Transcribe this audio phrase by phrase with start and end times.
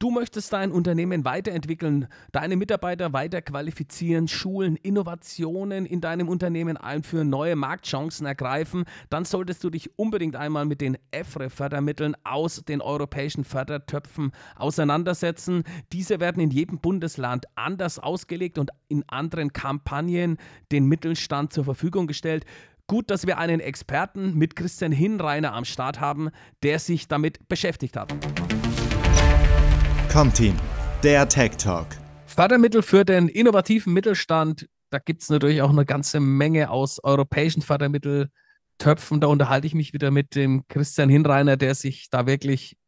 [0.00, 7.28] Du möchtest dein Unternehmen weiterentwickeln, deine Mitarbeiter weiter qualifizieren, schulen, Innovationen in deinem Unternehmen einführen,
[7.28, 13.42] neue Marktchancen ergreifen, dann solltest du dich unbedingt einmal mit den EFRE-Fördermitteln aus den europäischen
[13.42, 15.64] Fördertöpfen auseinandersetzen.
[15.92, 20.38] Diese werden in jedem Bundesland anders ausgelegt und in anderen Kampagnen
[20.70, 22.44] den Mittelstand zur Verfügung gestellt.
[22.86, 26.30] Gut, dass wir einen Experten mit Christian Hinreiner am Start haben,
[26.62, 28.14] der sich damit beschäftigt hat.
[30.08, 30.56] Comteam,
[31.02, 31.86] der Tech Talk.
[32.26, 34.66] Fördermittel für den innovativen Mittelstand.
[34.88, 39.20] Da gibt es natürlich auch eine ganze Menge aus europäischen Fördermitteltöpfen.
[39.20, 42.78] Da unterhalte ich mich wieder mit dem Christian Hinreiner, der sich da wirklich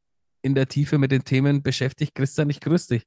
[0.41, 2.15] in der Tiefe mit den Themen beschäftigt.
[2.15, 3.07] Christian, ich grüße dich.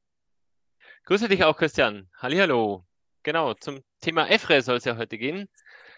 [1.06, 2.08] Grüße dich auch, Christian.
[2.16, 2.86] Hallihallo.
[3.24, 5.50] Genau, zum Thema EFRE soll es ja heute gehen.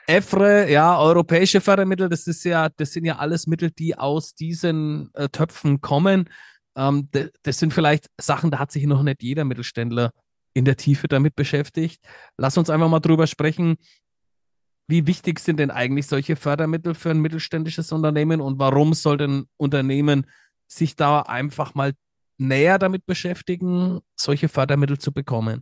[0.08, 5.10] EFRE, ja, europäische Fördermittel, das ist ja, das sind ja alles Mittel, die aus diesen
[5.16, 6.30] äh, Töpfen kommen.
[6.76, 7.10] Ähm,
[7.44, 10.12] das sind vielleicht Sachen, da hat sich noch nicht jeder Mittelständler
[10.54, 12.04] in der Tiefe damit beschäftigt.
[12.38, 13.76] Lass uns einfach mal drüber sprechen.
[14.88, 19.46] Wie wichtig sind denn eigentlich solche Fördermittel für ein mittelständisches Unternehmen und warum soll ein
[19.58, 20.28] Unternehmen
[20.68, 21.94] sich da einfach mal
[22.38, 25.62] näher damit beschäftigen, solche Fördermittel zu bekommen?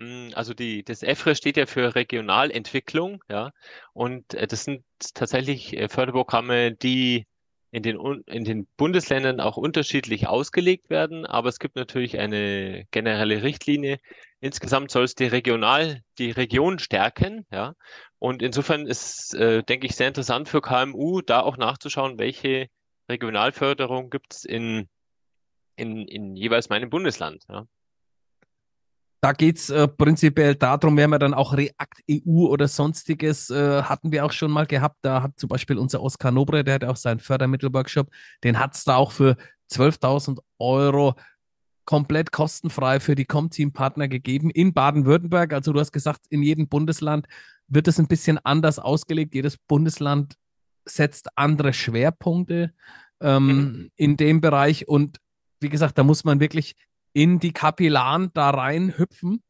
[0.00, 3.52] Hm, also die, das EFRE steht ja für Regionalentwicklung, ja,
[3.92, 7.26] und äh, das sind tatsächlich äh, Förderprogramme, die
[7.70, 13.42] in den, in den Bundesländern auch unterschiedlich ausgelegt werden, aber es gibt natürlich eine generelle
[13.42, 14.00] Richtlinie.
[14.40, 17.74] Insgesamt soll es die regional, die Region stärken, ja.
[18.18, 22.68] Und insofern ist, äh, denke ich, sehr interessant für KMU, da auch nachzuschauen, welche
[23.08, 24.88] Regionalförderung gibt es in,
[25.76, 27.66] in, in jeweils meinem Bundesland, ja.
[29.20, 33.82] Da geht es äh, prinzipiell darum, wenn wir dann auch React EU oder sonstiges äh,
[33.82, 34.96] hatten wir auch schon mal gehabt.
[35.02, 38.08] Da hat zum Beispiel unser Oskar Nobre, der hat auch seinen Fördermittelworkshop,
[38.44, 39.36] den hat es da auch für
[39.72, 41.14] 12.000 Euro
[41.84, 45.52] komplett kostenfrei für die Comteam-Partner gegeben in Baden-Württemberg.
[45.52, 47.26] Also du hast gesagt, in jedem Bundesland
[47.66, 49.34] wird es ein bisschen anders ausgelegt.
[49.34, 50.34] Jedes Bundesland
[50.84, 52.72] setzt andere Schwerpunkte
[53.20, 53.90] ähm, mhm.
[53.96, 54.86] in dem Bereich.
[54.86, 55.18] Und
[55.60, 56.76] wie gesagt, da muss man wirklich
[57.12, 59.42] in die Kapillaren da reinhüpfen.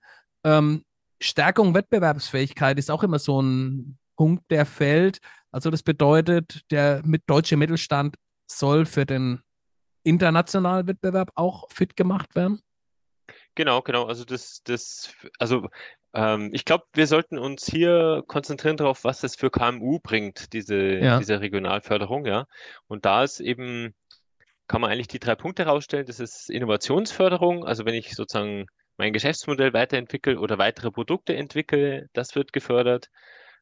[0.45, 0.85] Ähm,
[1.21, 5.19] Stärkung Wettbewerbsfähigkeit ist auch immer so ein Punkt, der fällt.
[5.51, 8.17] Also das bedeutet, der mit deutsche Mittelstand
[8.47, 9.41] soll für den
[10.05, 12.61] internationalen Wettbewerb auch fit gemacht werden.
[13.55, 14.05] Genau, genau.
[14.05, 15.69] Also das, das, also
[16.15, 20.77] ähm, ich glaube, wir sollten uns hier konzentrieren darauf, was es für KMU bringt, diese,
[20.77, 21.19] ja.
[21.19, 22.47] diese Regionalförderung, ja.
[22.87, 23.95] Und da ist eben
[24.69, 26.07] kann man eigentlich die drei Punkte herausstellen.
[26.07, 28.67] Das ist Innovationsförderung, also wenn ich sozusagen
[28.99, 33.09] mein Geschäftsmodell weiterentwickle oder weitere Produkte entwickle, das wird gefördert.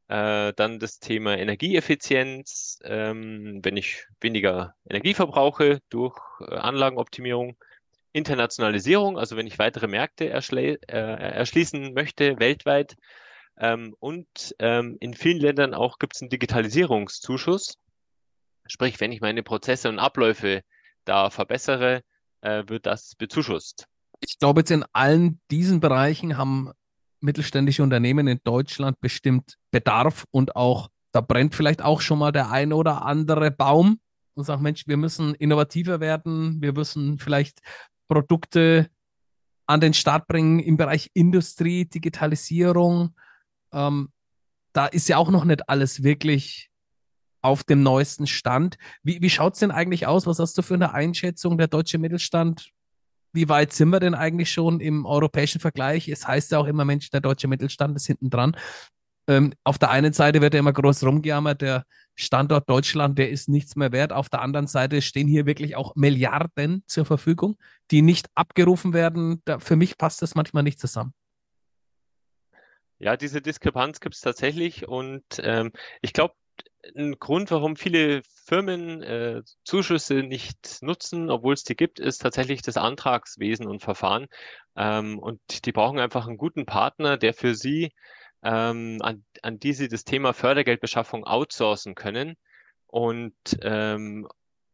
[0.08, 7.56] Äh, dann das Thema Energieeffizienz, ähm, wenn ich weniger Energie verbrauche durch äh, Anlagenoptimierung.
[8.12, 12.96] Internationalisierung, also wenn ich weitere Märkte äh, erschließen möchte weltweit.
[13.58, 17.76] Ähm, und ähm, in vielen Ländern auch gibt es einen Digitalisierungszuschuss.
[18.66, 20.62] Sprich, wenn ich meine Prozesse und Abläufe
[21.06, 22.02] da verbessere,
[22.42, 23.86] äh, wird das bezuschusst.
[24.20, 26.70] Ich glaube, jetzt in allen diesen Bereichen haben
[27.20, 32.50] mittelständische Unternehmen in Deutschland bestimmt Bedarf und auch, da brennt vielleicht auch schon mal der
[32.50, 34.00] ein oder andere Baum
[34.34, 37.60] und sagt, Mensch, wir müssen innovativer werden, wir müssen vielleicht
[38.08, 38.90] Produkte
[39.66, 43.16] an den Start bringen im Bereich Industrie, Digitalisierung.
[43.72, 44.10] Ähm,
[44.72, 46.70] da ist ja auch noch nicht alles wirklich
[47.46, 48.76] auf dem neuesten Stand.
[49.04, 50.26] Wie, wie schaut es denn eigentlich aus?
[50.26, 52.72] Was hast du für eine Einschätzung der deutsche Mittelstand?
[53.32, 56.08] Wie weit sind wir denn eigentlich schon im europäischen Vergleich?
[56.08, 58.56] Es heißt ja auch immer, Mensch, der deutsche Mittelstand ist hinten dran.
[59.28, 61.84] Ähm, auf der einen Seite wird ja immer groß rumgejammert, der
[62.16, 64.12] Standort Deutschland, der ist nichts mehr wert.
[64.12, 67.58] Auf der anderen Seite stehen hier wirklich auch Milliarden zur Verfügung,
[67.92, 69.40] die nicht abgerufen werden.
[69.44, 71.12] Da, für mich passt das manchmal nicht zusammen.
[72.98, 75.70] Ja, diese Diskrepanz gibt es tatsächlich und ähm,
[76.02, 76.34] ich glaube,
[76.94, 82.62] ein Grund, warum viele Firmen äh, Zuschüsse nicht nutzen, obwohl es die gibt, ist tatsächlich
[82.62, 84.26] das Antragswesen und Verfahren.
[84.76, 87.92] Ähm, und die brauchen einfach einen guten Partner, der für sie,
[88.42, 92.36] ähm, an, an die sie das Thema Fördergeldbeschaffung outsourcen können.
[92.86, 94.28] Und, ähm,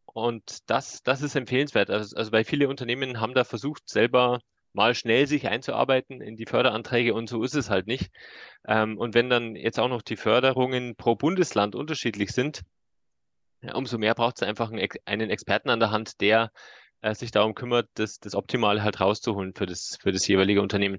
[0.05, 1.91] und das, das ist empfehlenswert.
[1.91, 4.41] Also, also weil viele Unternehmen haben da versucht, selber
[4.73, 8.11] mal schnell sich einzuarbeiten in die Förderanträge und so ist es halt nicht.
[8.67, 12.63] Ähm, und wenn dann jetzt auch noch die Förderungen pro Bundesland unterschiedlich sind,
[13.75, 16.51] umso mehr braucht es einfach einen, einen, Experten an der Hand, der
[17.03, 20.99] äh, sich darum kümmert, das, das Optimale halt rauszuholen für das, für das jeweilige Unternehmen.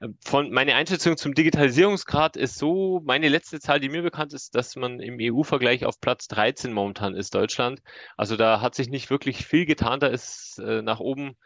[0.00, 4.54] Ähm, von, meine Einschätzung zum Digitalisierungsgrad ist so, meine letzte Zahl, die mir bekannt ist,
[4.54, 7.80] dass man im EU-Vergleich auf Platz 13 momentan ist, Deutschland.
[8.16, 11.36] Also da hat sich nicht wirklich viel getan, da ist äh, nach oben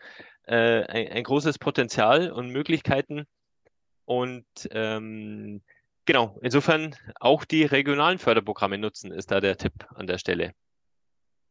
[0.46, 3.24] äh, ein, ein, großes Potenzial und Möglichkeiten.
[4.04, 5.62] Und ähm,
[6.04, 10.52] genau, insofern auch die regionalen Förderprogramme nutzen, ist da der Tipp an der Stelle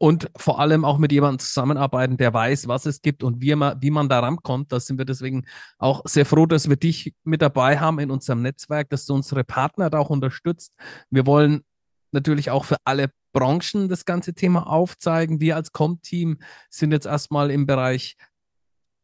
[0.02, 3.80] und vor allem auch mit jemandem zusammenarbeiten, der weiß, was es gibt und wie man,
[3.84, 4.72] wie man da rankommt.
[4.72, 5.46] Da sind wir deswegen
[5.78, 9.44] auch sehr froh, dass wir dich mit dabei haben in unserem Netzwerk, dass du unsere
[9.44, 10.74] Partner da auch unterstützt.
[11.12, 11.64] Wir wollen
[12.12, 15.40] natürlich auch für alle Branchen das ganze Thema aufzeigen.
[15.40, 16.40] Wir als Com-Team
[16.72, 18.18] sind jetzt erstmal im Bereich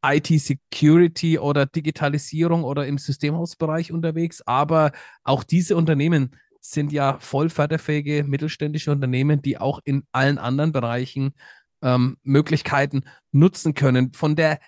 [0.03, 4.91] IT-Security oder Digitalisierung oder im Systemhausbereich unterwegs, aber
[5.23, 11.33] auch diese Unternehmen sind ja voll förderfähige mittelständische Unternehmen, die auch in allen anderen Bereichen
[11.81, 14.13] ähm, Möglichkeiten nutzen können.
[14.13, 14.59] Von der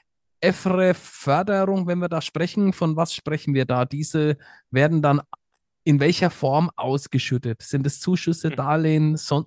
[0.42, 3.86] EFRE-Förderung, wenn wir da sprechen, von was sprechen wir da?
[3.86, 4.38] Diese
[4.72, 5.22] werden dann
[5.84, 7.62] in welcher Form ausgeschüttet?
[7.62, 8.56] Sind es Zuschüsse, hm.
[8.56, 9.46] Darlehen, Son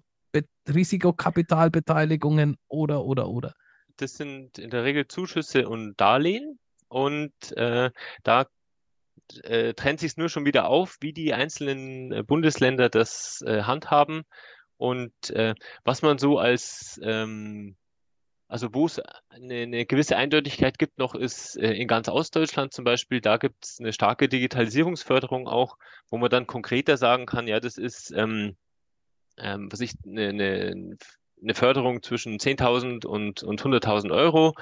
[0.69, 3.55] Risikokapitalbeteiligungen oder, oder, oder?
[3.97, 6.59] Das sind in der Regel Zuschüsse und Darlehen.
[6.89, 7.91] Und äh,
[8.23, 8.47] da
[9.45, 14.25] äh, trennt sich nur schon wieder auf, wie die einzelnen äh, Bundesländer das äh, handhaben
[14.77, 15.55] und äh,
[15.85, 17.77] was man so als ähm,
[18.49, 19.01] also wo es
[19.31, 23.65] eine, eine, gewisse Eindeutigkeit gibt noch, ist äh, in ganz Ostdeutschland zum Beispiel, da gibt
[23.65, 25.79] es eine starke Digitalisierungsförderung auch,
[26.11, 28.57] wo man dann konkreter sagen kann, ja, das ist, ähm,
[29.39, 30.99] ähm, was ich, eine, eine,
[31.43, 34.55] eine Förderung zwischen 10.000 und, und 100.000 Euro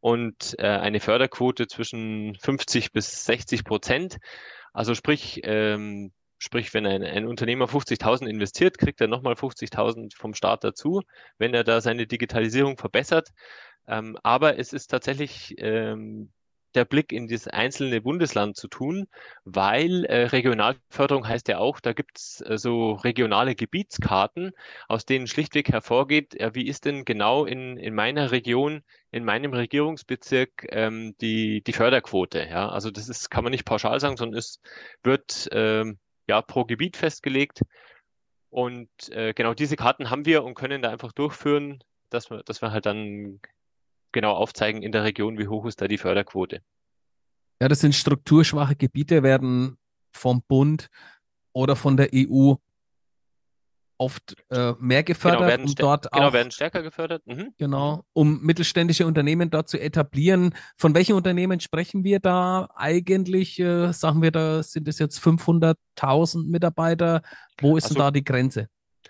[0.00, 4.18] und äh, eine Förderquote zwischen 50 bis 60 Prozent.
[4.72, 10.34] Also sprich, ähm, sprich, wenn ein, ein Unternehmer 50.000 investiert, kriegt er nochmal 50.000 vom
[10.34, 11.02] Staat dazu,
[11.38, 13.30] wenn er da seine Digitalisierung verbessert.
[13.86, 16.30] Ähm, aber es ist tatsächlich ähm,
[16.74, 19.08] der Blick in das einzelne Bundesland zu tun,
[19.44, 24.52] weil äh, Regionalförderung heißt ja auch, da gibt es äh, so regionale Gebietskarten,
[24.88, 29.52] aus denen schlichtweg hervorgeht, ja, wie ist denn genau in, in meiner Region, in meinem
[29.52, 32.46] Regierungsbezirk ähm, die, die Förderquote.
[32.48, 32.68] Ja?
[32.68, 34.60] Also das ist, kann man nicht pauschal sagen, sondern es
[35.02, 37.62] wird ähm, ja pro Gebiet festgelegt.
[38.50, 42.62] Und äh, genau diese Karten haben wir und können da einfach durchführen, dass wir, dass
[42.62, 43.40] wir halt dann
[44.12, 46.62] genau aufzeigen in der Region, wie hoch ist da die Förderquote.
[47.60, 49.76] Ja, das sind strukturschwache Gebiete, werden
[50.12, 50.88] vom Bund
[51.52, 52.54] oder von der EU
[54.00, 57.26] oft äh, mehr gefördert, genau, um dort genau, werden stärker gefördert.
[57.26, 57.52] Mhm.
[57.58, 60.54] Genau, um mittelständische Unternehmen dort zu etablieren.
[60.76, 63.60] Von welchen Unternehmen sprechen wir da eigentlich?
[63.60, 67.20] Äh, sagen wir, da sind es jetzt 500.000 Mitarbeiter.
[67.60, 68.68] Wo ist also, denn da die Grenze?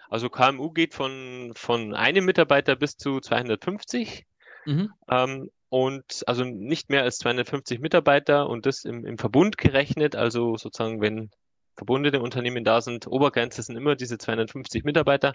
[0.09, 4.27] Also KMU geht von, von einem Mitarbeiter bis zu 250.
[4.65, 4.91] Mhm.
[5.11, 10.57] Ähm, und also nicht mehr als 250 Mitarbeiter und das im, im Verbund gerechnet, also
[10.57, 11.31] sozusagen, wenn
[11.77, 15.35] verbundene Unternehmen da sind, Obergrenze sind immer diese 250 Mitarbeiter.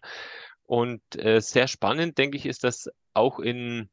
[0.64, 3.90] Und äh, sehr spannend, denke ich, ist, dass auch in,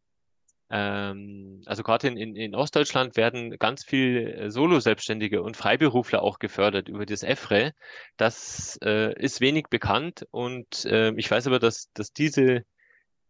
[0.69, 6.39] ähm, also gerade in, in, in Ostdeutschland werden ganz viel äh, Solo-Selbstständige und Freiberufler auch
[6.39, 7.73] gefördert über das EFRE.
[8.17, 12.65] Das äh, ist wenig bekannt und äh, ich weiß aber, dass, dass diese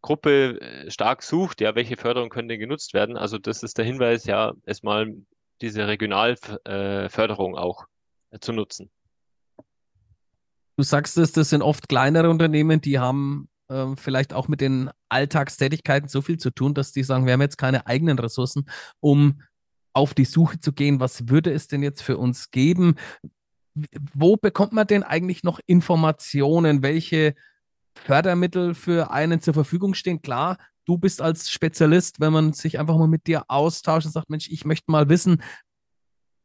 [0.02, 3.16] Gruppe äh, stark sucht, ja, welche Förderung könnte genutzt werden.
[3.16, 5.14] Also das ist der Hinweis, ja, erstmal
[5.60, 7.86] diese Regionalförderung auch
[8.30, 8.90] äh, zu nutzen.
[10.76, 14.90] Du sagst es, das sind oft kleinere Unternehmen, die haben äh, vielleicht auch mit den
[15.08, 18.68] Alltagstätigkeiten so viel zu tun, dass die sagen, wir haben jetzt keine eigenen Ressourcen,
[19.00, 19.42] um
[19.92, 22.96] auf die Suche zu gehen, was würde es denn jetzt für uns geben?
[24.14, 26.82] Wo bekommt man denn eigentlich noch Informationen?
[26.82, 27.34] Welche
[28.04, 30.22] Fördermittel für einen zur Verfügung stehen.
[30.22, 34.30] Klar, du bist als Spezialist, wenn man sich einfach mal mit dir austauscht und sagt,
[34.30, 35.42] Mensch, ich möchte mal wissen,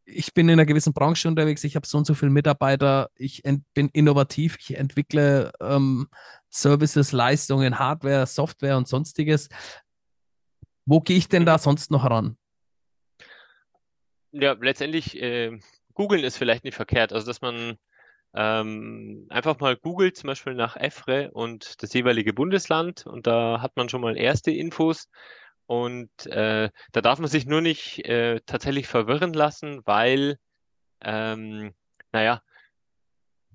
[0.05, 3.43] ich bin in einer gewissen Branche unterwegs, ich habe so und so viele Mitarbeiter, ich
[3.73, 6.07] bin innovativ, ich entwickle ähm,
[6.49, 9.49] Services, Leistungen, Hardware, Software und sonstiges.
[10.85, 12.37] Wo gehe ich denn da sonst noch ran?
[14.31, 15.59] Ja, letztendlich, äh,
[15.93, 17.11] googeln ist vielleicht nicht verkehrt.
[17.11, 17.77] Also, dass man
[18.39, 23.75] ähm, einfach mal googelt, zum Beispiel nach EFRE und das jeweilige Bundesland und da hat
[23.75, 25.09] man schon mal erste Infos.
[25.65, 30.37] Und äh, da darf man sich nur nicht äh, tatsächlich verwirren lassen, weil,
[31.01, 31.73] ähm,
[32.11, 32.41] naja,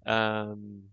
[0.04, 0.90] ähm,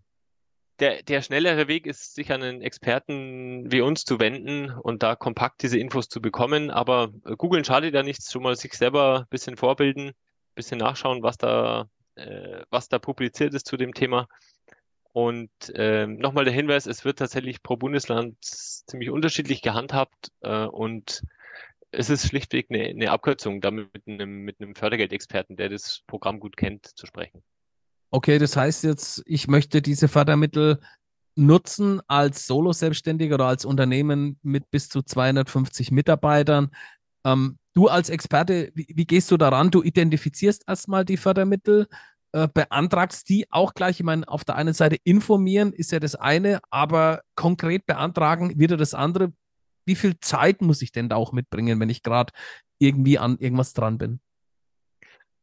[0.78, 5.16] der, der schnellere Weg ist, sich an einen Experten wie uns zu wenden und da
[5.16, 6.70] kompakt diese Infos zu bekommen.
[6.70, 10.14] Aber äh, googeln schadet ja nichts, schon mal sich selber ein bisschen vorbilden, ein
[10.54, 14.28] bisschen nachschauen, was da äh, was da publiziert ist zu dem Thema.
[15.12, 21.22] Und äh, nochmal der Hinweis, es wird tatsächlich pro Bundesland ziemlich unterschiedlich gehandhabt äh, und
[21.90, 26.38] es ist schlichtweg eine, eine Abkürzung, damit mit einem, mit einem Fördergeldexperten, der das Programm
[26.38, 27.42] gut kennt, zu sprechen.
[28.10, 30.80] Okay, das heißt jetzt, ich möchte diese Fördermittel
[31.36, 36.70] nutzen als Solo-Selbstständiger oder als Unternehmen mit bis zu 250 Mitarbeitern.
[37.24, 39.70] Ähm, du als Experte, wie, wie, gehst du daran?
[39.70, 41.86] Du identifizierst erstmal die Fördermittel,
[42.32, 44.00] äh, beantragst die auch gleich.
[44.00, 48.76] Ich meine, auf der einen Seite informieren ist ja das eine, aber konkret beantragen wieder
[48.76, 49.32] das andere.
[49.86, 52.32] Wie viel Zeit muss ich denn da auch mitbringen, wenn ich gerade
[52.78, 54.20] irgendwie an irgendwas dran bin?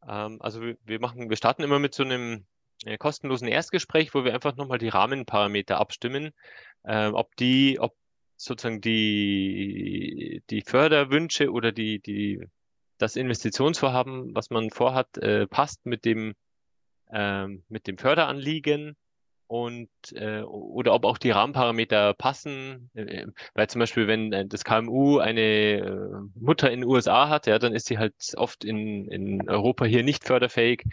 [0.06, 2.46] Ähm, also wir, machen, wir starten immer mit so einem
[2.84, 6.30] äh, kostenlosen Erstgespräch, wo wir einfach nochmal die Rahmenparameter abstimmen,
[6.84, 7.94] äh, ob die, ob
[8.38, 12.40] sozusagen die, die Förderwünsche oder die, die,
[12.96, 16.34] das Investitionsvorhaben, was man vorhat, äh, passt mit dem,
[17.12, 18.96] ähm, mit dem Förderanliegen
[19.48, 24.62] und äh, oder ob auch die Rahmenparameter passen, äh, weil zum Beispiel wenn äh, das
[24.62, 29.08] KMU eine äh, Mutter in den USA hat, ja, dann ist sie halt oft in,
[29.10, 30.84] in Europa hier nicht förderfähig.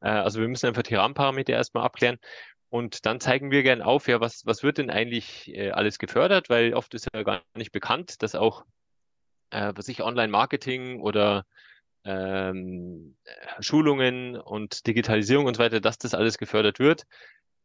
[0.00, 2.18] Äh, also wir müssen einfach die Rahmenparameter erstmal abklären.
[2.70, 6.48] Und dann zeigen wir gern auf, ja, was, was wird denn eigentlich äh, alles gefördert,
[6.48, 8.64] weil oft ist ja gar nicht bekannt, dass auch,
[9.50, 11.44] äh, was ich Online-Marketing oder
[12.04, 13.16] ähm,
[13.58, 17.06] Schulungen und Digitalisierung und so weiter, dass das alles gefördert wird.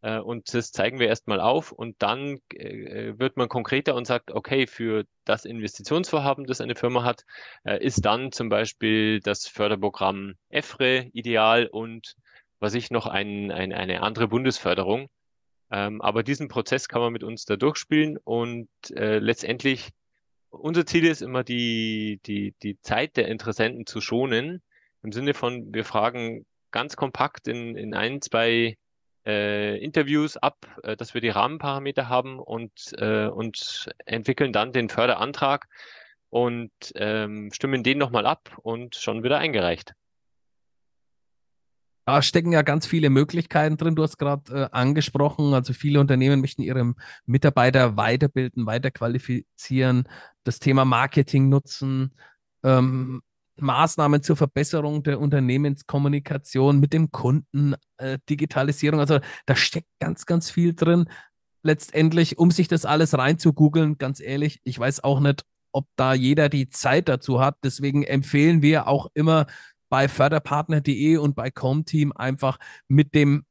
[0.01, 4.31] Äh, und das zeigen wir erstmal auf und dann äh, wird man konkreter und sagt,
[4.31, 7.25] okay, für das Investitionsvorhaben, das eine Firma hat,
[7.63, 12.15] äh, ist dann zum Beispiel das Förderprogramm EFRE ideal und
[12.59, 15.07] was ich noch ein, ein, eine andere Bundesförderung.
[15.71, 19.89] Ähm, aber diesen Prozess kann man mit uns da durchspielen und äh, letztendlich
[20.49, 24.61] unser Ziel ist immer die, die, die Zeit der Interessenten zu schonen.
[25.03, 28.77] Im Sinne von, wir fragen ganz kompakt in, in ein, zwei
[29.25, 34.89] äh, Interviews ab, äh, dass wir die Rahmenparameter haben und, äh, und entwickeln dann den
[34.89, 35.67] Förderantrag
[36.29, 39.93] und ähm, stimmen den nochmal ab und schon wieder eingereicht.
[42.05, 43.95] Da stecken ja ganz viele Möglichkeiten drin.
[43.95, 46.93] Du hast gerade äh, angesprochen, also viele Unternehmen möchten ihre
[47.25, 50.07] Mitarbeiter weiterbilden, weiterqualifizieren,
[50.43, 52.13] das Thema Marketing nutzen.
[52.63, 53.21] Ähm,
[53.57, 58.99] Maßnahmen zur Verbesserung der Unternehmenskommunikation mit dem Kunden, äh, Digitalisierung.
[58.99, 61.09] Also da steckt ganz, ganz viel drin.
[61.63, 65.87] Letztendlich, um sich das alles rein zu googeln, ganz ehrlich, ich weiß auch nicht, ob
[65.95, 67.57] da jeder die Zeit dazu hat.
[67.63, 69.47] Deswegen empfehlen wir auch immer
[69.95, 72.57] bei förderpartner.de und bei Comteam einfach
[72.89, 73.45] mit dem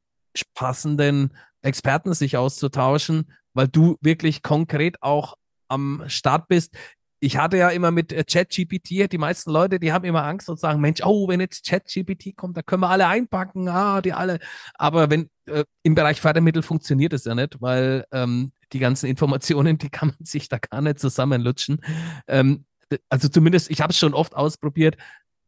[0.52, 5.36] passenden Experten sich auszutauschen, weil du wirklich konkret auch
[5.68, 6.76] am Start bist
[7.20, 10.60] ich hatte ja immer mit äh, ChatGPT, die meisten Leute, die haben immer Angst und
[10.60, 14.40] sagen, Mensch, oh, wenn jetzt ChatGPT kommt, da können wir alle einpacken, ah, die alle.
[14.74, 19.78] Aber wenn äh, im Bereich Fördermittel funktioniert es ja nicht, weil ähm, die ganzen Informationen,
[19.78, 21.80] die kann man sich da gar nicht zusammenlutschen.
[22.28, 22.66] Ähm,
[23.08, 24.96] also zumindest, ich habe es schon oft ausprobiert,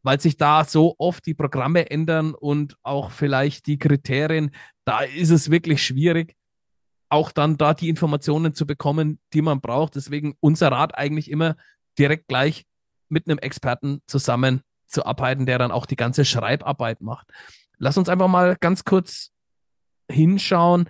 [0.03, 4.51] weil sich da so oft die Programme ändern und auch vielleicht die Kriterien,
[4.85, 6.35] da ist es wirklich schwierig
[7.09, 9.95] auch dann da die Informationen zu bekommen, die man braucht.
[9.95, 11.55] Deswegen unser Rat eigentlich immer
[11.97, 12.65] direkt gleich
[13.09, 17.27] mit einem Experten zusammen zu arbeiten, der dann auch die ganze Schreibarbeit macht.
[17.77, 19.31] Lass uns einfach mal ganz kurz
[20.11, 20.89] hinschauen.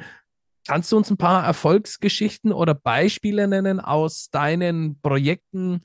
[0.68, 5.84] Kannst du uns ein paar Erfolgsgeschichten oder Beispiele nennen aus deinen Projekten,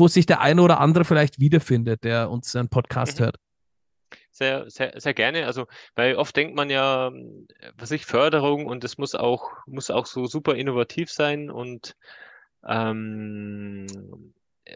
[0.00, 3.24] wo sich der eine oder andere vielleicht wiederfindet, der uns einen Podcast mhm.
[3.24, 3.36] hört?
[4.40, 5.46] sehr, sehr, sehr gerne.
[5.46, 7.12] Also, weil oft denkt man ja,
[7.74, 11.94] was ich Förderung und es muss auch, muss auch so super innovativ sein und
[12.66, 13.86] ähm,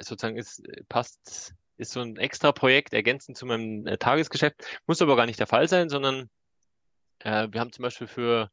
[0.01, 4.57] sozusagen ist, passt, ist so ein extra Projekt ergänzend zu meinem äh, Tagesgeschäft.
[4.87, 6.29] Muss aber gar nicht der Fall sein, sondern
[7.21, 8.51] äh, wir haben zum Beispiel für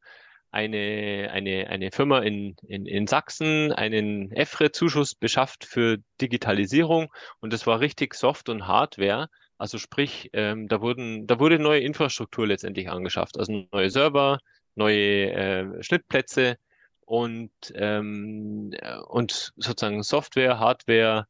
[0.52, 7.66] eine, eine, eine Firma in, in, in Sachsen einen EFRE-Zuschuss beschafft für Digitalisierung und das
[7.68, 9.30] war richtig Soft- und Hardware.
[9.58, 14.40] Also sprich, ähm, da wurden, da wurde neue Infrastruktur letztendlich angeschafft, also neue Server,
[14.76, 16.58] neue äh, Schnittplätze
[17.06, 18.74] und, ähm,
[19.08, 21.28] und sozusagen Software, Hardware,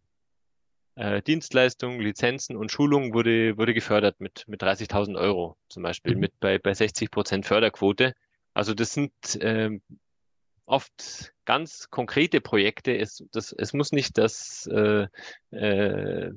[0.96, 6.22] äh, Dienstleistungen, Lizenzen und Schulungen wurde, wurde gefördert mit, mit 30.000 Euro zum Beispiel, mhm.
[6.22, 8.14] mit bei, bei 60 Prozent Förderquote.
[8.54, 9.82] Also das sind ähm,
[10.66, 12.98] oft ganz konkrete Projekte.
[12.98, 15.08] Es, das, es muss nicht das äh,
[15.52, 16.32] äh,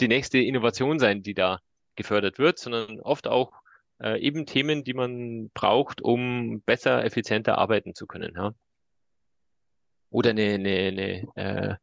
[0.00, 1.60] die nächste Innovation sein, die da
[1.94, 3.52] gefördert wird, sondern oft auch
[4.00, 8.34] äh, eben Themen, die man braucht, um besser, effizienter arbeiten zu können.
[8.34, 8.54] Ja?
[10.10, 11.76] Oder eine, eine, eine äh,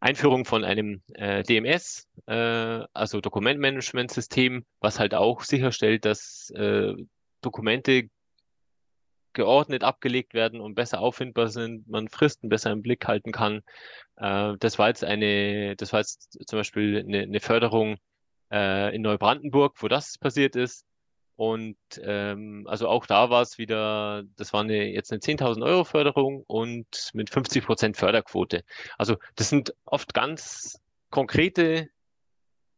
[0.00, 6.94] Einführung von einem äh, DMS, äh, also Dokumentmanagementsystem, system was halt auch sicherstellt, dass äh,
[7.42, 8.08] Dokumente
[9.32, 13.62] geordnet abgelegt werden und besser auffindbar sind, man Fristen besser im Blick halten kann.
[14.16, 17.96] Äh, das war jetzt eine, das war jetzt zum Beispiel eine, eine Förderung
[18.50, 20.84] äh, in Neubrandenburg, wo das passiert ist.
[21.36, 25.84] Und ähm, also auch da war es wieder, das war eine, jetzt eine 10.000 Euro
[25.84, 28.62] Förderung und mit 50 Prozent Förderquote.
[28.98, 31.88] Also das sind oft ganz konkrete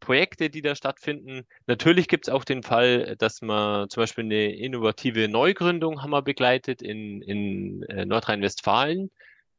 [0.03, 1.45] Projekte, die da stattfinden.
[1.65, 6.21] Natürlich gibt es auch den Fall, dass man zum Beispiel eine innovative Neugründung haben wir
[6.21, 9.09] begleitet in, in äh, Nordrhein-Westfalen.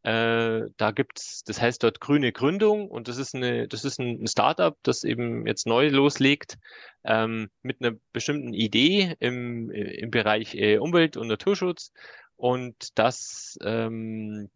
[0.03, 4.27] Äh, da gibt's, das heißt dort grüne Gründung und das ist eine, das ist ein,
[4.27, 6.59] Startup, das eben jetzt neu loslegt
[7.05, 11.91] ähm, mit einer bestimmten Idee im, im Bereich äh, Umwelt- und Naturschutz
[12.37, 14.51] und das ähm,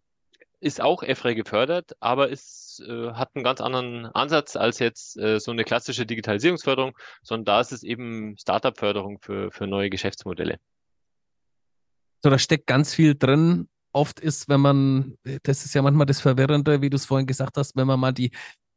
[0.60, 5.38] ist auch EFRE gefördert, aber es äh, hat einen ganz anderen Ansatz als jetzt äh,
[5.38, 10.58] so eine klassische Digitalisierungsförderung, sondern da ist es eben Startup-Förderung für, für neue Geschäftsmodelle.
[12.22, 13.68] So, da steckt ganz viel drin.
[13.92, 17.56] Oft ist, wenn man, das ist ja manchmal das Verwirrende, wie du es vorhin gesagt
[17.56, 18.32] hast, wenn man mal die,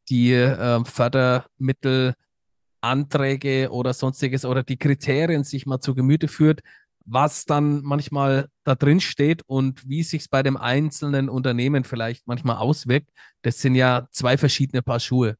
[0.09, 6.61] die äh, Fördermittelanträge oder sonstiges oder die Kriterien sich mal zu Gemüte führt,
[7.05, 12.27] was dann manchmal da drin steht und wie sich es bei dem einzelnen Unternehmen vielleicht
[12.27, 13.09] manchmal auswirkt,
[13.41, 15.35] das sind ja zwei verschiedene Paar Schuhe.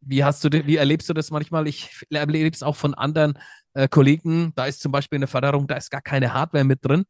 [0.00, 1.66] Wie hast du, wie erlebst du das manchmal?
[1.66, 3.38] Ich erlebe es auch von anderen
[3.74, 4.52] äh, Kollegen.
[4.54, 7.04] Da ist zum Beispiel eine Förderung, da ist gar keine Hardware mit drin.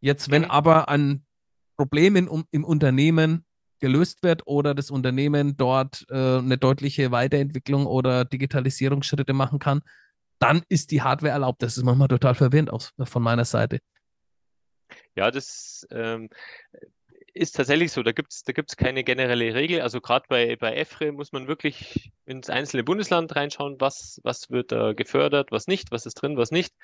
[0.00, 0.50] Jetzt, wenn mhm.
[0.50, 1.24] aber ein
[1.76, 3.44] Problem in, um, im Unternehmen
[3.80, 9.82] gelöst wird oder das Unternehmen dort äh, eine deutliche Weiterentwicklung oder Digitalisierungsschritte machen kann,
[10.38, 11.62] dann ist die Hardware erlaubt.
[11.62, 13.80] Das ist manchmal total verwirrend aus, von meiner Seite.
[15.14, 16.28] Ja, das ähm,
[17.36, 18.02] ist tatsächlich so.
[18.02, 19.80] Da gibt es da gibt's keine generelle Regel.
[19.80, 24.72] Also gerade bei, bei EFRE muss man wirklich ins einzelne Bundesland reinschauen, was, was wird
[24.72, 26.74] da gefördert, was nicht, was ist drin, was nicht.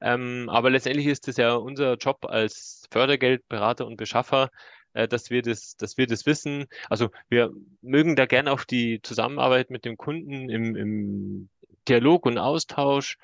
[0.00, 4.50] Ähm, aber letztendlich ist es ja unser Job als Fördergeldberater und Beschaffer,
[4.92, 6.66] äh, dass wir das, dass wir das wissen.
[6.90, 7.50] Also wir
[7.80, 11.48] mögen da gerne auch die Zusammenarbeit mit dem Kunden im, im
[11.88, 13.16] Dialog und Austausch.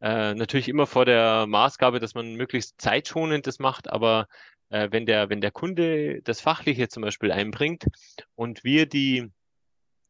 [0.00, 4.26] Äh, natürlich immer vor der Maßgabe, dass man möglichst zeitschonend das macht, aber
[4.70, 7.86] äh, wenn der, wenn der Kunde das Fachliche zum Beispiel einbringt
[8.34, 9.30] und wir die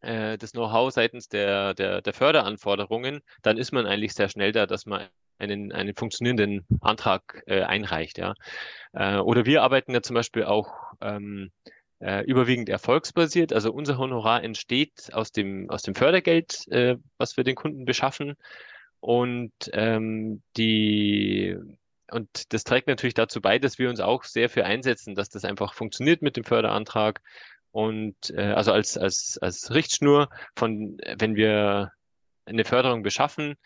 [0.01, 4.67] äh, das Know-how seitens der, der, der Förderanforderungen, dann ist man eigentlich sehr schnell da,
[4.67, 8.19] dass man einen, einen funktionierenden Antrag äh, einreicht.
[8.19, 8.35] Ja.
[8.93, 11.51] Äh, oder wir arbeiten ja zum Beispiel auch ähm,
[12.05, 13.53] äh, überwiegend erfolgsbasiert.
[13.53, 18.35] Also unser Honorar entsteht aus dem, aus dem Fördergeld, äh, was wir den Kunden beschaffen.
[19.01, 21.57] Und ähm, die
[22.11, 25.45] und das trägt natürlich dazu bei, dass wir uns auch sehr für einsetzen, dass das
[25.45, 27.23] einfach funktioniert mit dem Förderantrag.
[27.73, 31.93] Und äh, also als, als, als Richtschnur von, wenn wir
[32.45, 33.57] eine Förderung beschaffen,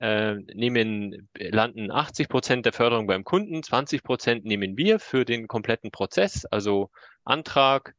[0.00, 5.48] äh, nehmen, landen 80 Prozent der Förderung beim Kunden, 20 Prozent nehmen wir für den
[5.48, 6.90] kompletten Prozess, also
[7.24, 7.94] Antrag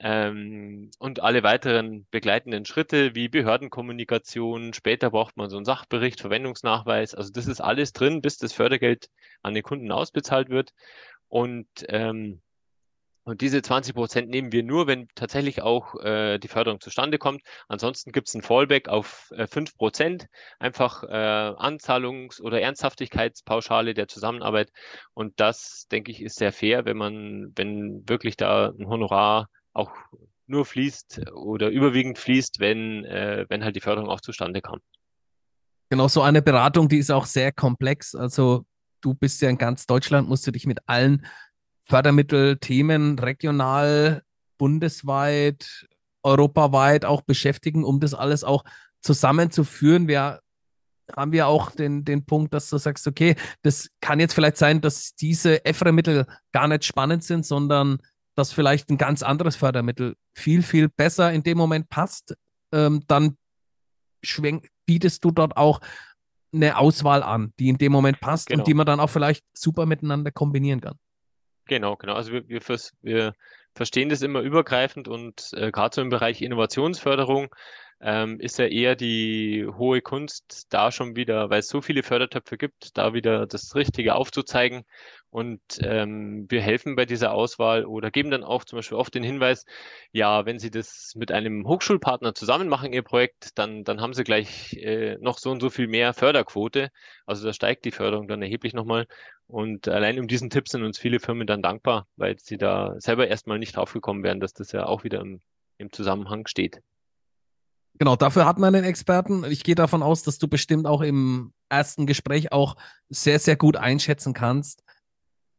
[0.00, 4.72] ähm, und alle weiteren begleitenden Schritte wie Behördenkommunikation.
[4.74, 7.14] Später braucht man so einen Sachbericht, Verwendungsnachweis.
[7.14, 9.08] Also das ist alles drin, bis das Fördergeld
[9.42, 10.72] an den Kunden ausbezahlt wird.
[11.28, 12.42] Und ähm,
[13.24, 17.42] und diese 20 Prozent nehmen wir nur, wenn tatsächlich auch äh, die Förderung zustande kommt.
[17.68, 20.26] Ansonsten gibt es ein Fallback auf äh, 5 Prozent,
[20.58, 24.70] einfach äh, Anzahlungs- oder Ernsthaftigkeitspauschale der Zusammenarbeit.
[25.14, 29.90] Und das, denke ich, ist sehr fair, wenn man, wenn wirklich da ein Honorar auch
[30.46, 34.80] nur fließt oder überwiegend fließt, wenn, äh, wenn halt die Förderung auch zustande kam.
[35.88, 38.14] Genau, so eine Beratung, die ist auch sehr komplex.
[38.14, 38.66] Also
[39.00, 41.24] du bist ja in ganz Deutschland, musst du dich mit allen
[41.84, 44.22] Fördermittelthemen regional,
[44.58, 45.86] bundesweit,
[46.22, 48.64] europaweit auch beschäftigen, um das alles auch
[49.02, 50.08] zusammenzuführen.
[50.08, 50.40] Wir
[51.14, 54.80] haben wir auch den, den Punkt, dass du sagst, okay, das kann jetzt vielleicht sein,
[54.80, 57.98] dass diese EFRE-Mittel gar nicht spannend sind, sondern
[58.34, 62.34] dass vielleicht ein ganz anderes Fördermittel viel, viel besser in dem Moment passt.
[62.72, 63.36] Ähm, dann
[64.22, 65.80] schwenk, bietest du dort auch
[66.52, 68.60] eine Auswahl an, die in dem Moment passt genau.
[68.60, 70.96] und die man dann auch vielleicht super miteinander kombinieren kann.
[71.66, 72.14] Genau, genau.
[72.14, 72.60] Also wir, wir,
[73.02, 73.34] wir
[73.74, 77.54] verstehen das immer übergreifend und äh, gerade so im Bereich Innovationsförderung
[78.00, 82.56] ähm, ist ja eher die hohe Kunst, da schon wieder, weil es so viele Fördertöpfe
[82.58, 84.84] gibt, da wieder das Richtige aufzuzeigen.
[85.30, 89.24] Und ähm, wir helfen bei dieser Auswahl oder geben dann auch zum Beispiel oft den
[89.24, 89.64] Hinweis,
[90.12, 94.22] ja, wenn Sie das mit einem Hochschulpartner zusammen machen, Ihr Projekt, dann, dann haben Sie
[94.22, 96.90] gleich äh, noch so und so viel mehr Förderquote.
[97.26, 99.06] Also da steigt die Förderung dann erheblich nochmal.
[99.46, 103.28] Und allein um diesen Tipp sind uns viele Firmen dann dankbar, weil sie da selber
[103.28, 105.40] erstmal nicht draufgekommen wären, dass das ja auch wieder im,
[105.78, 106.80] im Zusammenhang steht.
[107.98, 109.44] Genau, dafür hat man einen Experten.
[109.44, 112.76] Ich gehe davon aus, dass du bestimmt auch im ersten Gespräch auch
[113.08, 114.82] sehr, sehr gut einschätzen kannst,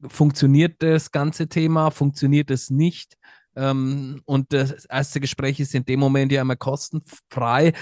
[0.07, 3.17] funktioniert das ganze Thema, funktioniert es nicht?
[3.55, 7.73] Ähm, und das erste Gespräch ist in dem Moment ja immer kostenfrei.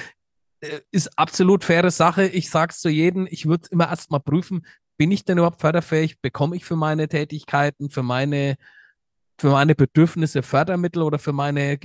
[0.61, 2.27] Äh, ist absolut faire Sache.
[2.27, 4.65] Ich sage es zu jedem, ich würde es immer erstmal prüfen,
[4.97, 6.21] bin ich denn überhaupt förderfähig?
[6.21, 8.57] Bekomme ich für meine Tätigkeiten, für meine,
[9.39, 11.79] für meine Bedürfnisse Fördermittel oder für meine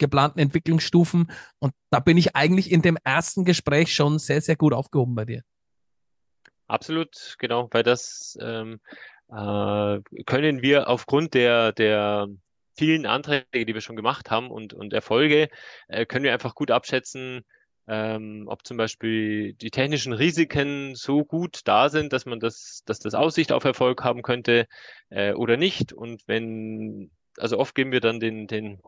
[0.00, 1.30] geplanten Entwicklungsstufen?
[1.60, 5.24] Und da bin ich eigentlich in dem ersten Gespräch schon sehr, sehr gut aufgehoben bei
[5.24, 5.42] dir.
[6.66, 8.80] Absolut, genau, weil das ähm,
[9.28, 12.28] äh, können wir aufgrund der, der
[12.76, 15.48] vielen Anträge, die wir schon gemacht haben und, und Erfolge,
[15.88, 17.44] äh, können wir einfach gut abschätzen,
[17.88, 23.00] ähm, ob zum Beispiel die technischen Risiken so gut da sind, dass man das, dass
[23.00, 24.66] das Aussicht auf Erfolg haben könnte
[25.08, 25.92] äh, oder nicht.
[25.92, 28.80] Und wenn, also oft geben wir dann den, den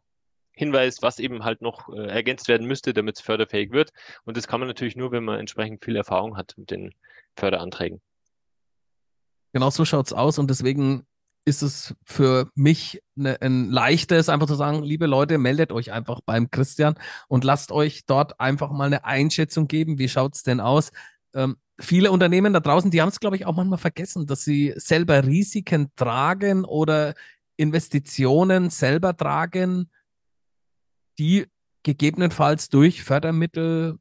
[0.53, 3.91] Hinweis, was eben halt noch äh, ergänzt werden müsste, damit es förderfähig wird.
[4.25, 6.95] Und das kann man natürlich nur, wenn man entsprechend viel Erfahrung hat mit den
[7.37, 8.01] Förderanträgen.
[9.53, 11.07] Genau so schaut es aus und deswegen
[11.45, 16.21] ist es für mich eine, ein leichtes, einfach zu sagen, liebe Leute, meldet euch einfach
[16.25, 16.95] beim Christian
[17.29, 19.99] und lasst euch dort einfach mal eine Einschätzung geben.
[19.99, 20.93] Wie schaut es denn aus?
[21.35, 24.73] Ähm, viele Unternehmen da draußen, die haben es, glaube ich, auch manchmal vergessen, dass sie
[24.77, 27.15] selber Risiken tragen oder
[27.57, 29.91] Investitionen selber tragen,
[31.19, 31.47] die
[31.83, 33.99] gegebenenfalls durch Fördermittel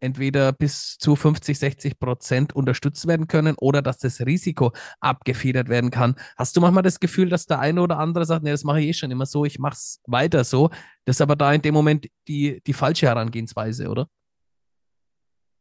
[0.00, 5.90] entweder bis zu 50, 60 Prozent unterstützt werden können oder dass das Risiko abgefedert werden
[5.90, 6.16] kann.
[6.36, 8.88] Hast du manchmal das Gefühl, dass der eine oder andere sagt, nee, das mache ich
[8.88, 10.68] eh schon immer so, ich mache es weiter so.
[11.04, 14.08] Das ist aber da in dem Moment die, die falsche Herangehensweise, oder?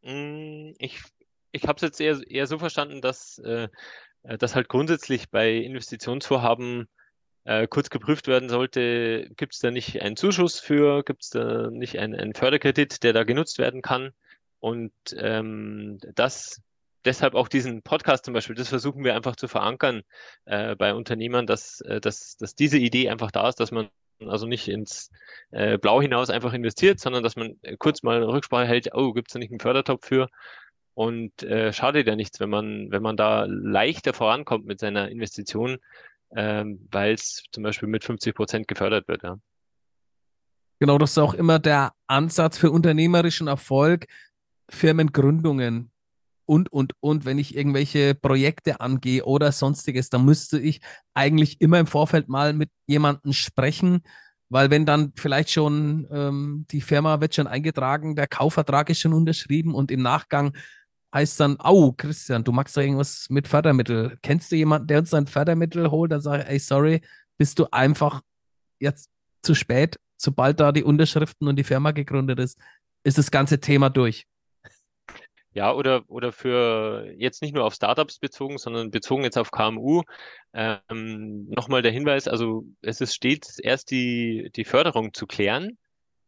[0.04, 1.02] Mm, ich,
[1.52, 3.70] ich habe es jetzt eher, eher so verstanden, dass, äh,
[4.24, 6.88] dass halt grundsätzlich bei Investitionsvorhaben
[7.46, 11.70] äh, kurz geprüft werden sollte, gibt es da nicht einen Zuschuss für, gibt es da
[11.70, 14.12] nicht einen, einen Förderkredit, der da genutzt werden kann?
[14.60, 16.62] Und ähm, das
[17.06, 20.02] deshalb auch diesen Podcast zum Beispiel, das versuchen wir einfach zu verankern
[20.46, 23.90] äh, bei Unternehmern, dass, äh, dass, dass diese Idee einfach da ist, dass man
[24.26, 25.12] also nicht ins
[25.52, 29.30] äh, Blau hinaus einfach investiert, sondern dass man kurz mal eine Rücksprache hält, oh, gibt
[29.30, 30.30] es da nicht einen Fördertopf für?
[30.94, 35.80] Und äh, schadet ja nichts, wenn man, wenn man da leichter vorankommt mit seiner Investition,
[36.36, 39.24] ähm, weil es zum Beispiel mit 50 Prozent gefördert wird.
[39.24, 39.38] Ja.
[40.80, 44.08] Genau, das ist auch immer der Ansatz für unternehmerischen Erfolg,
[44.70, 45.92] Firmengründungen
[46.46, 50.82] und, und, und, wenn ich irgendwelche Projekte angehe oder sonstiges, dann müsste ich
[51.14, 54.02] eigentlich immer im Vorfeld mal mit jemandem sprechen,
[54.50, 59.14] weil wenn dann vielleicht schon ähm, die Firma wird schon eingetragen, der Kaufvertrag ist schon
[59.14, 60.56] unterschrieben und im Nachgang
[61.16, 64.20] heißt dann, au, Christian, du magst doch irgendwas mit Fördermittel.
[64.22, 66.12] Kennst du jemanden, der uns ein Fördermittel holt?
[66.12, 67.02] Dann sage ich, ey, sorry,
[67.38, 68.22] bist du einfach
[68.80, 69.10] jetzt
[69.42, 69.98] zu spät.
[70.18, 72.60] Sobald da die Unterschriften und die Firma gegründet ist,
[73.04, 74.28] ist das ganze Thema durch.
[75.54, 80.04] Ja, oder, oder für jetzt nicht nur auf Startups bezogen, sondern bezogen jetzt auf KMU.
[80.54, 85.78] Ähm, Nochmal der Hinweis, also es ist stets erst die, die Förderung zu klären,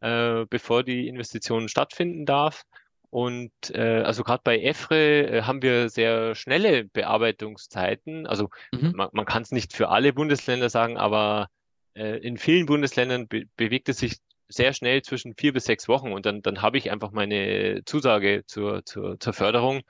[0.00, 2.62] äh, bevor die Investition stattfinden darf.
[3.10, 8.26] Und äh, also gerade bei EFRE äh, haben wir sehr schnelle Bearbeitungszeiten.
[8.26, 8.92] Also mhm.
[8.94, 11.48] man, man kann es nicht für alle Bundesländer sagen, aber
[11.94, 14.18] äh, in vielen Bundesländern be bewegt es sich
[14.48, 18.44] sehr schnell zwischen vier bis sechs Wochen und dann, dann habe ich einfach meine Zusage
[18.46, 19.82] zur, zur, zur Förderung.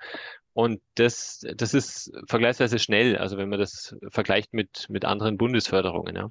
[0.52, 6.16] Und das, das ist vergleichsweise schnell, also wenn man das vergleicht mit, mit anderen Bundesförderungen,
[6.16, 6.28] ja.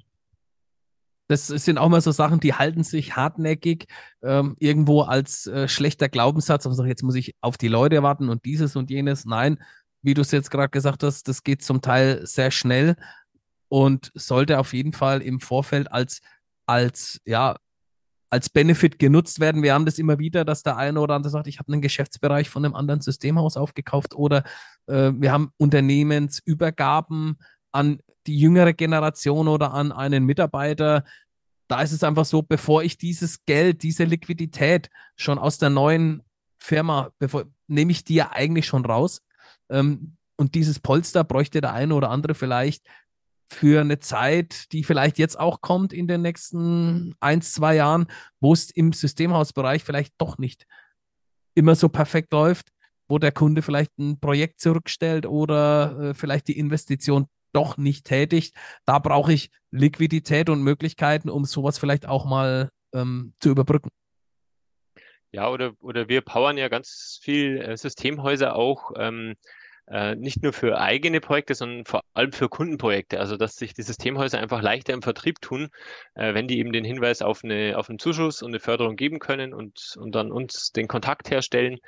[1.28, 3.86] Das sind auch mal so Sachen, die halten sich hartnäckig
[4.22, 6.64] ähm, irgendwo als äh, schlechter Glaubenssatz.
[6.64, 9.26] Sagt, jetzt muss ich auf die Leute warten und dieses und jenes.
[9.26, 9.58] Nein,
[10.02, 12.96] wie du es jetzt gerade gesagt hast, das geht zum Teil sehr schnell
[13.68, 16.20] und sollte auf jeden Fall im Vorfeld als,
[16.66, 17.56] als ja,
[18.30, 19.62] als Benefit genutzt werden.
[19.62, 22.50] Wir haben das immer wieder, dass der eine oder andere sagt, ich habe einen Geschäftsbereich
[22.50, 24.44] von einem anderen Systemhaus aufgekauft oder
[24.86, 27.38] äh, wir haben Unternehmensübergaben
[27.72, 31.04] an die jüngere Generation oder an einen Mitarbeiter.
[31.66, 36.22] Da ist es einfach so, bevor ich dieses Geld, diese Liquidität schon aus der neuen
[36.58, 39.22] Firma, bevor, nehme ich die ja eigentlich schon raus.
[39.70, 42.86] Ähm, und dieses Polster bräuchte der eine oder andere vielleicht
[43.50, 48.06] für eine Zeit, die vielleicht jetzt auch kommt in den nächsten ein, zwei Jahren,
[48.40, 50.66] wo es im Systemhausbereich vielleicht doch nicht
[51.54, 52.68] immer so perfekt läuft,
[53.08, 57.26] wo der Kunde vielleicht ein Projekt zurückstellt oder äh, vielleicht die Investition
[57.58, 58.54] doch nicht tätigt.
[58.84, 63.90] Da brauche ich Liquidität und Möglichkeiten, um sowas vielleicht auch mal ähm, zu überbrücken.
[65.32, 68.92] Ja, oder, oder wir powern ja ganz viel äh, Systemhäuser auch.
[68.96, 69.34] Ähm,
[69.90, 73.20] äh, nicht nur für eigene Projekte, sondern vor allem für Kundenprojekte.
[73.20, 75.68] Also dass sich die Systemhäuser einfach leichter im Vertrieb tun,
[76.14, 79.18] äh, wenn die eben den Hinweis auf, eine, auf einen Zuschuss und eine Förderung geben
[79.18, 81.78] können und, und dann uns den Kontakt herstellen,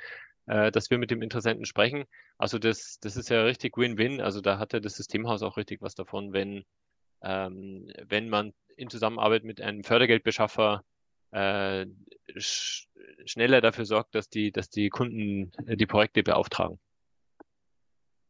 [0.47, 2.05] äh, dass wir mit dem Interessenten sprechen.
[2.41, 4.19] Also das, das ist ja richtig Win-Win.
[4.19, 6.63] Also da hatte das Systemhaus auch richtig was davon, wenn,
[7.21, 10.83] ähm, wenn man in Zusammenarbeit mit einem Fördergeldbeschaffer
[11.29, 11.85] äh,
[12.35, 12.87] sch
[13.25, 16.79] schneller dafür sorgt, dass die, dass die Kunden äh, die Projekte beauftragen.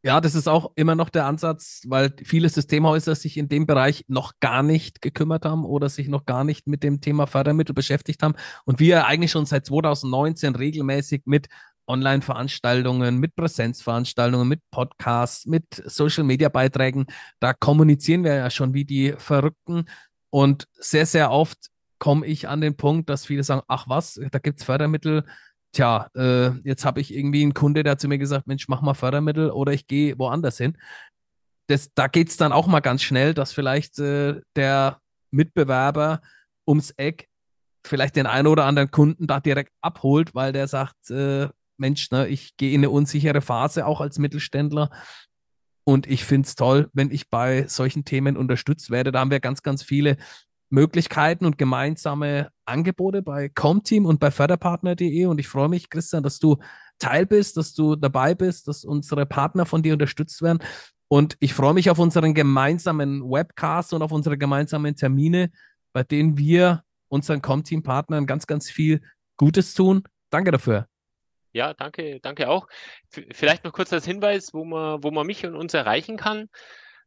[0.04, 4.04] Ja, das ist auch immer noch der Ansatz, weil viele Systemhäuser sich in dem Bereich
[4.10, 8.24] noch gar nicht gekümmert haben oder sich noch gar nicht mit dem Thema Fördermittel beschäftigt
[8.24, 8.34] haben.
[8.66, 11.48] Und wir eigentlich schon seit 2019 regelmäßig mit
[11.88, 17.06] Online-Veranstaltungen, mit Präsenzveranstaltungen, mit Podcasts, mit Social-Media-Beiträgen,
[17.40, 19.86] da kommunizieren wir ja schon wie die Verrückten.
[20.30, 21.58] Und sehr, sehr oft
[22.00, 25.24] komme ich an den Punkt, dass viele sagen, ach was, da gibt es Fördermittel,
[25.72, 28.94] tja, äh, jetzt habe ich irgendwie einen Kunde, der zu mir gesagt, Mensch, mach mal
[28.94, 30.78] Fördermittel oder ich gehe woanders hin.
[31.68, 35.00] Das, da geht es dann auch mal ganz schnell, dass vielleicht äh, der
[35.32, 36.22] Mitbewerber
[36.68, 37.28] ums Eck
[37.86, 41.50] vielleicht den einen oder anderen Kunden da direkt abholt, weil der sagt, äh,
[41.82, 44.90] Mensch, ne, ich gehe in eine unsichere Phase auch als Mittelständler.
[45.84, 49.12] Und ich finde es toll, wenn ich bei solchen Themen unterstützt werde.
[49.12, 50.16] Da haben wir ganz, ganz viele
[50.70, 55.26] Möglichkeiten und gemeinsame Angebote bei Comteam und bei förderpartner.de.
[55.26, 56.58] Und ich freue mich, Christian, dass du
[57.00, 60.60] Teil bist, dass du dabei bist, dass unsere Partner von dir unterstützt werden.
[61.10, 65.52] Und ich freue mich auf unseren gemeinsamen Webcast und auf unsere gemeinsamen Termine,
[65.94, 69.02] bei denen wir unseren Comteam-Partnern ganz, ganz viel
[69.36, 70.04] Gutes tun.
[70.30, 70.91] Danke dafür.
[71.54, 72.68] Ja, danke, danke auch.
[73.12, 76.50] F vielleicht noch kurz als Hinweis, wo man, wo man mich und uns erreichen kann.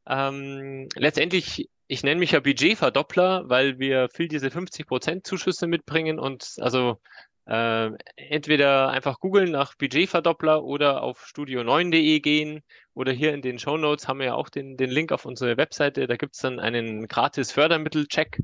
[0.06, 6.54] Ähm, letztendlich ich nenne mich ja Budgetverdoppler, weil wir viel diese 50% Zuschüsse mitbringen und
[6.60, 6.98] also
[7.46, 12.62] äh, entweder einfach googeln nach Budgetverdoppler oder auf studio9.de gehen
[12.94, 15.58] oder hier in den Show Notes haben wir ja auch den, den Link auf unsere
[15.58, 16.06] Webseite.
[16.06, 18.40] Da gibt es dann einen gratis Fördermittelcheck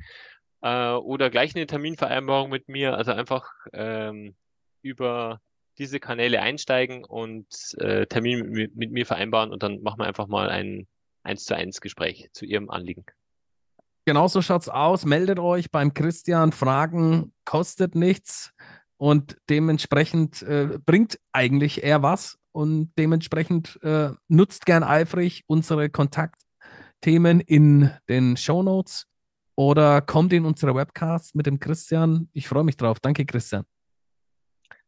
[0.62, 2.94] äh, oder gleich eine Terminvereinbarung mit mir.
[2.94, 4.36] Also einfach ähm,
[4.82, 5.40] über
[5.80, 7.46] diese Kanäle einsteigen und
[7.78, 10.86] äh, Termin mit, mit mir vereinbaren und dann machen wir einfach mal ein
[11.22, 13.04] 1 zu 1 Gespräch zu Ihrem Anliegen.
[14.04, 15.04] Genau so schaut's aus.
[15.04, 16.52] Meldet euch beim Christian.
[16.52, 18.52] Fragen kostet nichts
[18.96, 27.40] und dementsprechend äh, bringt eigentlich er was und dementsprechend äh, nutzt gern eifrig unsere Kontaktthemen
[27.40, 29.06] in den Show Notes
[29.56, 32.28] oder kommt in unsere Webcast mit dem Christian.
[32.32, 33.00] Ich freue mich drauf.
[33.00, 33.64] Danke, Christian.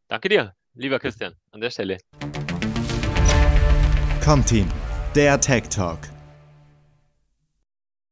[0.08, 1.98] Danke dir, lieber Christian, an der Stelle.
[4.24, 4.68] Comteam,
[5.14, 6.11] der Tech Talk.